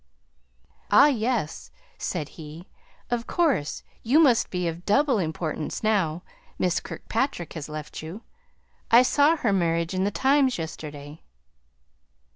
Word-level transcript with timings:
"Ah, 0.89 1.05
yes!" 1.09 1.69
said 1.99 2.29
he. 2.29 2.67
"Of 3.11 3.27
course 3.27 3.83
you 4.01 4.17
must 4.19 4.49
be 4.49 4.67
of 4.67 4.83
double 4.83 5.19
importance 5.19 5.83
now 5.83 6.23
Miss 6.57 6.79
Kirkpatrick 6.79 7.53
has 7.53 7.69
left 7.69 8.01
you. 8.01 8.23
I 8.89 9.03
saw 9.03 9.35
her 9.37 9.53
marriage 9.53 9.93
in 9.93 10.03
The 10.03 10.09
Times 10.09 10.57
yesterday." 10.57 11.21